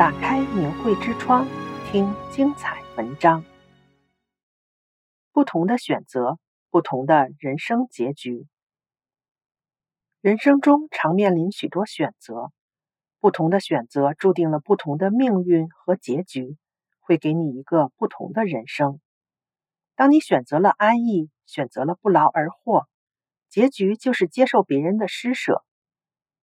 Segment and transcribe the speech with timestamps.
[0.00, 1.46] 打开明慧之窗，
[1.92, 3.44] 听精彩文章。
[5.30, 6.38] 不同的选择，
[6.70, 8.46] 不同的人生结局。
[10.22, 12.50] 人生中常面临许多选择，
[13.20, 16.56] 不同的选择注定了不同的命运和结局，
[17.00, 19.02] 会给你一个不同的人生。
[19.96, 22.86] 当你选择了安逸，选择了不劳而获，
[23.50, 25.62] 结局就是接受别人的施舍。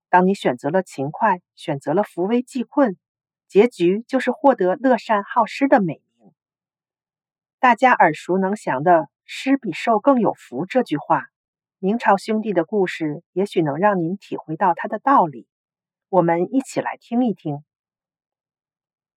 [0.09, 2.99] 当你选择了勤快，选择了扶危济困，
[3.47, 6.33] 结局就是获得乐善好施的美名。
[7.59, 11.27] 大家耳熟能详的“施比受更有福”这句话，
[11.79, 15.47] 明朝兄弟的故事也许能让您体会到它的道理。
[16.09, 17.63] 我们一起来听一听。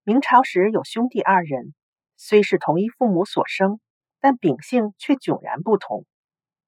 [0.03, 1.73] 明朝时有兄弟二人，
[2.15, 3.79] 虽是同一父母所生，
[4.19, 6.05] 但秉性却迥然不同。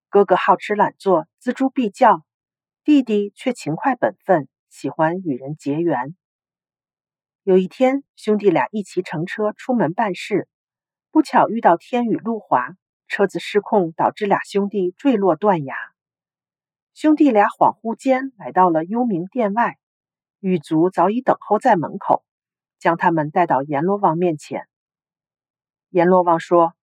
[0.09, 2.23] 哥哥好吃懒做，锱铢必较。
[2.84, 6.16] 弟弟却勤快本分，喜欢与人结缘。
[7.46, 10.48] 有一天，兄弟俩一齐乘车出门办事，
[11.12, 12.78] 不巧遇到天雨路滑，
[13.09, 15.76] 车子失控，导致俩兄弟坠落断崖。
[16.94, 19.78] 兄弟俩恍惚间来到了幽冥殿外，
[20.40, 22.23] 狱卒早已等候在门口，
[22.80, 24.70] 将他们带到阎罗王面前。
[25.89, 26.73] 阎罗王说：“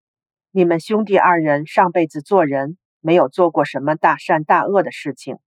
[0.53, 5.39] 你们兄弟二人上辈子做人，没有做过什么大善大恶的事情。”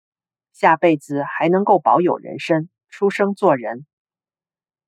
[0.54, 3.86] 下辈子还能够保有人身，出生做人。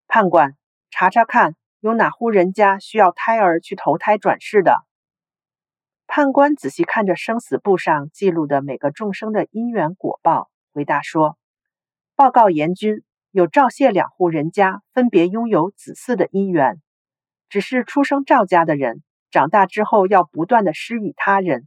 [0.07, 0.55] 判官，
[0.89, 4.85] 查查看，有哪户人家需要胎儿去投胎转世的？
[6.07, 11.37] 判官仔细看着生死簿上记录的每个众生的因缘果报，回答说
[12.15, 16.81] ：“报告阎君，有赵谢两户人家分别拥有子嗣的因缘，
[17.49, 21.61] 只是出生赵家的人，长大之后要不断的施与他人；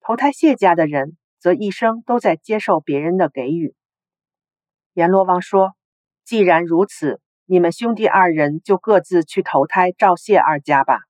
[0.00, 3.74] 投胎谢家的人。”则一生都在接受别人的给予。
[4.94, 5.74] 阎罗王说
[6.24, 11.00] ：“既然如此，你们兄弟二人就各自去投胎赵谢二家吧。”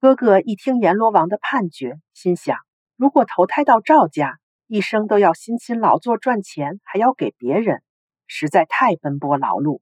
[0.00, 2.58] 哥哥一听阎罗王的判决，心想：
[2.96, 7.82] 如果投胎到赵家，一生都要辛勤劳作赚钱，还要给别人，
[8.26, 9.80] 实在太奔波劳碌，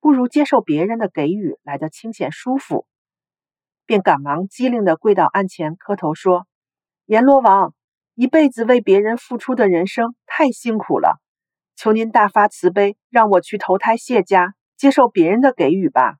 [0.00, 2.86] 不如接受别人的给予来得清闲舒服，
[3.86, 6.46] 便赶忙机灵地跪到案前磕头说
[7.06, 7.74] ：“阎罗王。”
[8.16, 11.20] 一辈子为别人付出的人生太辛苦了，
[11.76, 16.16] 求您大发慈悲，让我去投胎谢家，接受别人的给予吧。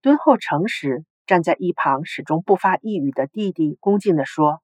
[0.00, 4.62] 敦厚诚实，站在一旁始终不发一语的弟弟恭敬地说：“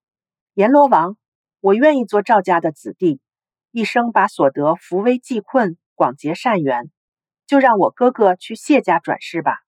[0.54, 1.16] 阎罗王，
[1.60, 3.20] 我愿意做赵家的子弟，
[3.70, 6.90] 一生把所得扶危济困，广结善缘，
[7.46, 9.58] 就让我哥哥去谢家转世吧。”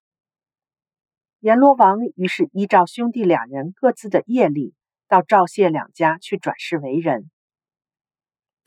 [1.40, 4.74] 阎罗王于是依照兄弟两人各自的业力。
[5.08, 7.32] 到赵谢两家去转世为人。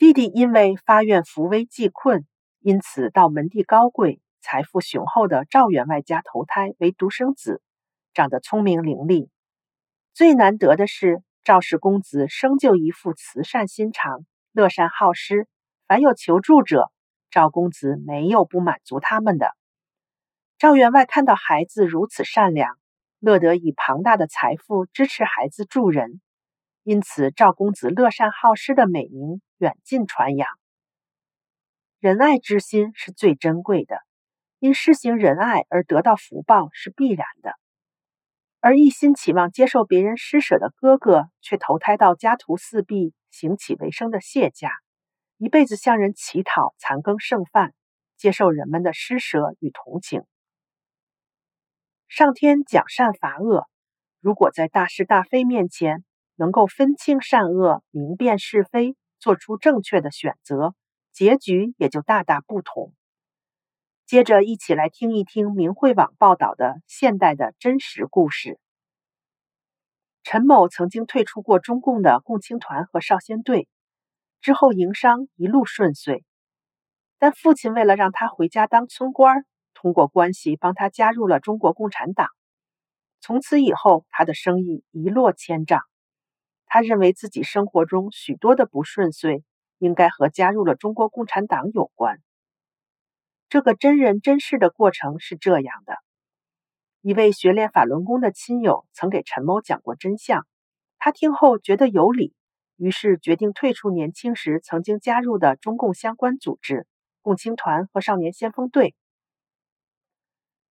[0.04, 2.26] 弟弟因为发愿扶危济困，
[2.60, 7.62] 因此到门第高贵、财富雄厚的赵员外家投胎为独生子，
[8.12, 9.30] 长得聪明伶俐。
[10.12, 15.48] 最难得的是，赵氏公子生就一副慈善心肠，乐善好施，
[15.86, 16.92] 凡有求助者，
[17.30, 19.52] 赵公子没有不满足他们的。
[20.58, 22.76] 赵员外看到孩子如此善良，
[23.20, 26.20] 乐得以庞大的财富支持孩子助人。
[26.82, 30.46] 因此，赵公子乐善好施的美名远近传扬。
[31.98, 33.96] 仁爱之心是最珍贵的，
[34.58, 37.54] 因施行仁爱而得到福报是必然的。
[38.60, 44.70] 而一心期望接受别人施舍的哥哥，却投胎到家徒四壁、行乞为生的谢家，
[45.38, 47.72] 一辈子向人乞讨、残羹剩饭，
[48.18, 50.24] 接受人们的施舍与同情。
[52.06, 53.66] 上天奖善罚恶，
[54.20, 56.04] 如果在大是大非面前，
[56.34, 60.74] 能够分清善恶、明辨是非，做出正确的选择，
[61.10, 62.92] 结局也就大大不同。
[64.04, 68.60] 接着，一起来听一听明慧网报道的现代的真实故事。
[70.24, 73.66] 陈某曾经退出过中共的共青团和少先队，
[74.42, 76.22] 之后营商一路顺遂，
[77.18, 82.28] 但父亲为了让他回家当村官，通过关系帮他加入了中国共产党。
[83.22, 85.80] 从此以后，他的生意一落千丈。
[86.74, 89.44] 他认为自己生活中许多的不顺遂，
[89.78, 92.20] 应该和加入了中国共产党有关。
[93.48, 95.98] 这个真人真事的过程是这样的：
[97.00, 100.48] 一位学练法轮功的亲友曾给陈某讲过真相，
[100.98, 102.34] 他听后觉得有理，
[102.74, 106.88] 于是决定退出年轻时曾经加入的中共相关组织——
[107.22, 108.96] 共青团和少年先锋队。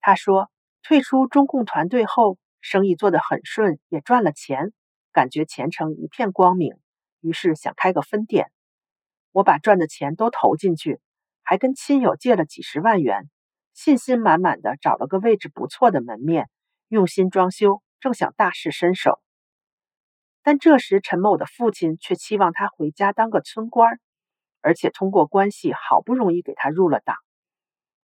[0.01, 0.51] 他说，
[0.81, 4.73] 退出中共团队后，生意做得很顺，也赚了钱。
[5.13, 6.75] 感觉前程一片光明，
[7.21, 8.51] 于是想开个分店。
[9.31, 10.99] 我把赚的钱都投进去，
[11.43, 13.29] 还跟亲友借了几十万元，
[13.73, 16.49] 信心满满的找了个位置不错的门面，
[16.87, 19.21] 用心装修，正想大施身手。
[20.41, 23.99] 但这时陈某的父亲却期望他回家当个村官，
[24.61, 27.15] 而且通过关系好不容易给他入了党。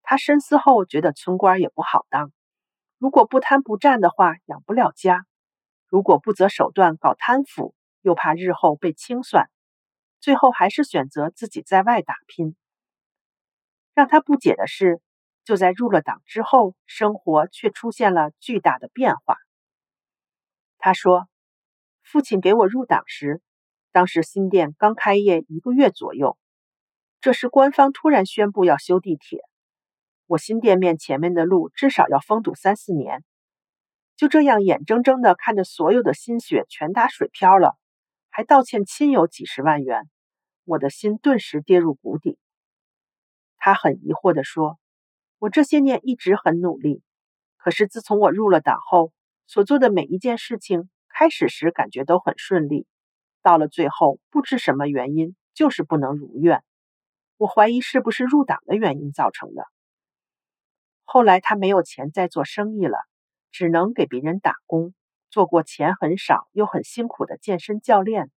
[0.03, 2.31] 他深思后觉得村官也不好当，
[2.97, 5.23] 如果不贪不占的话，养不了家；
[5.87, 9.49] 如果不择手段搞贪腐，又怕日后被清算。
[10.19, 12.55] 最后还是选择自己在外打拼。
[13.93, 15.01] 让他不解的是，
[15.43, 19.37] 就在入了党之后，生活却出现了巨大的变化。
[20.77, 21.27] 他说
[22.03, 23.41] ：“父亲给我入党时，
[23.91, 26.37] 当时新店刚开业一个月左右，
[27.21, 29.41] 这时官方突然宣布要修地铁，
[30.25, 33.23] 我新店面前面的路至少要封堵三四年。
[34.17, 37.77] 就这样眼睁睁的看着所有的心血全打水漂了。”
[38.29, 40.09] 还道歉亲友几十万元，
[40.63, 42.37] 我的心顿时跌入谷底。
[43.57, 44.77] 他很疑惑地说
[45.39, 47.01] ：“我这些年一直很努力，
[47.57, 49.11] 可是自从我入了党后，
[49.47, 52.85] 所做的每一件事情，开始时感觉都很顺利，
[53.41, 56.63] 到了最后，不知什么原因，就是不能如愿。
[57.37, 59.65] 我怀疑是不是入党的原因造成的。
[61.05, 62.99] 后来他没有钱再做生意了，
[63.57, 64.93] 只能给别人打工。”
[65.31, 68.29] 做过钱很少又很辛苦的健身教练，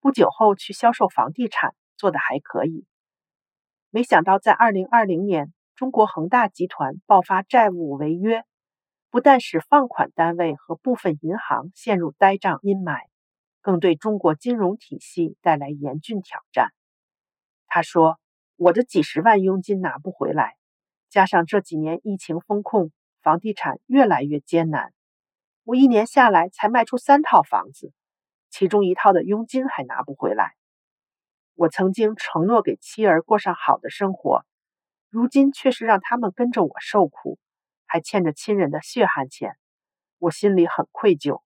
[0.00, 2.86] 不久后去销售房地产，做得还可以。
[3.90, 8.44] 没想到在二零二零年，中国恒大集团爆发债务违约，
[9.10, 13.02] 不但使放款单位和部分银行陷入呆账阴霾，
[13.60, 16.70] 更对中国金融体系带来严峻挑战。
[17.66, 18.18] 他说
[18.56, 20.56] ：“我的几十万佣金拿不回来，
[21.08, 22.90] 加上这几年疫情风控，
[23.22, 24.92] 房地产越来越艰难。”
[25.64, 27.92] 我一年下来才卖出三套房子，
[28.50, 30.54] 其中一套的佣金还拿不回来。
[31.54, 34.44] 我曾经承诺给妻儿过上好的生活，
[35.08, 37.38] 如今却是让他们跟着我受苦，
[37.86, 39.56] 还欠着亲人的血汗钱，
[40.18, 41.42] 我心里很愧疚。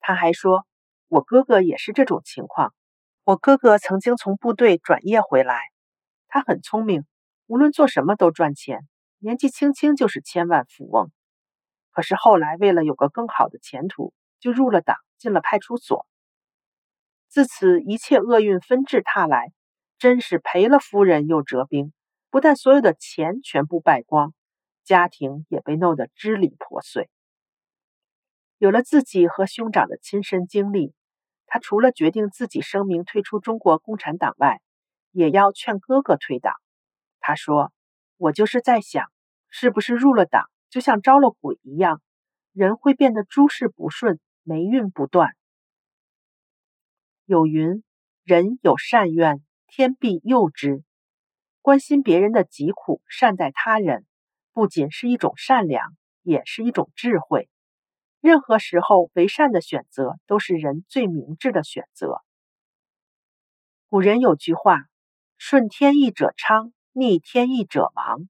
[0.00, 0.66] 他还说，
[1.08, 2.74] 我哥哥也是这种情况。
[3.22, 5.60] 我哥哥曾经从部队转业回来，
[6.26, 7.06] 他很聪明，
[7.46, 8.88] 无论做什么都赚钱，
[9.24, 11.10] 年纪轻轻就是千万富翁。
[11.92, 16.06] 可是后来，为了有个更好的前途，就入了党，进了派出所。
[17.30, 19.54] 自此，一切厄运纷至沓来，
[19.98, 21.94] 真是赔了夫人又折兵。
[22.28, 24.34] 不但所有的钱全部败光，
[24.84, 27.08] 家庭也被弄得支离破碎。
[28.58, 30.92] 有了自己和兄长的亲身经历，
[31.46, 34.60] 他除了决定自己声明退出中国共产党外，
[35.12, 36.52] 也要劝哥哥退党。
[37.20, 37.72] 他说
[38.18, 39.10] ：“我就是在想，
[39.56, 42.02] 是不是入了党？”就像招了鬼一样，
[42.52, 45.36] 人会变得诸事不顺，霉运不断。
[47.24, 47.84] 有云
[48.24, 50.82] ：“人有善愿，天必佑之。”
[51.62, 54.04] 关心别人的疾苦，善待他人，
[54.52, 57.48] 不仅是一种善良，也是一种智慧。
[58.20, 62.20] 任何时候，为善的选择都是人最明智的选择。
[63.88, 64.86] 古人有句话
[65.38, 68.22] ：“顺天意者昌，逆天意者亡。”《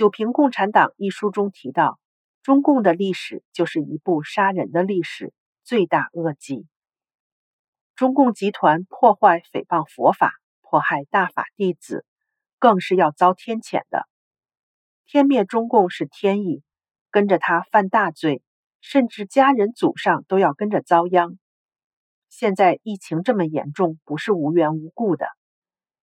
[0.00, 2.00] 九评共产党》一书中提到，
[2.42, 6.66] 中共的历史就是一部杀人的历史，罪大恶极。
[7.96, 10.32] 中共集团破坏、诽谤佛法，
[10.62, 12.06] 迫害大法弟子，
[12.58, 14.08] 更是要遭天谴的。
[15.04, 16.62] 天灭中共是天意，
[17.10, 18.42] 跟着他犯大罪，
[18.80, 21.38] 甚至家人祖上都要跟着遭殃。
[22.30, 25.26] 现在疫情这么严重，不是无缘无故的。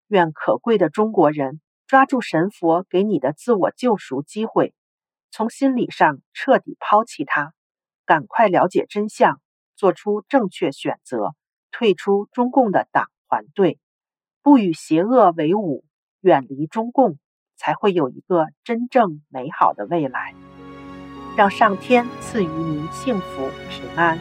[0.05, 1.61] 愿可贵的中国人。
[1.87, 4.73] 抓住神佛给你的自我救赎机会，
[5.31, 7.53] 从心理上彻底抛弃它，
[8.05, 9.39] 赶快了解真相，
[9.77, 11.33] 做出正确选择，
[11.71, 13.79] 退出中共的党团队，
[14.41, 15.85] 不与邪恶为伍，
[16.19, 17.17] 远离中共，
[17.55, 20.35] 才会有一个真正美好的未来。
[21.37, 24.19] 让上天赐予您幸福平安。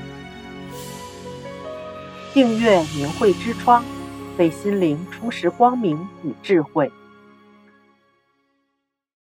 [2.32, 3.82] 订阅明慧之窗，
[4.38, 6.92] 为心灵充实光明与智慧。